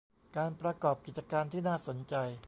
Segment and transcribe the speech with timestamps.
[0.37, 2.15] การประกอบกิจการที่น่าสนใจ